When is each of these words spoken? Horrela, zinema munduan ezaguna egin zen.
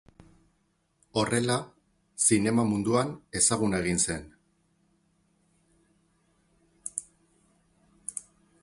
Horrela, 1.21 1.57
zinema 2.29 2.65
munduan 2.69 3.13
ezaguna 3.41 3.83
egin 3.85 4.03
zen. 4.07 4.27